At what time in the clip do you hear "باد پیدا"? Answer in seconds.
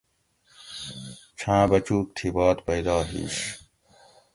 2.35-2.97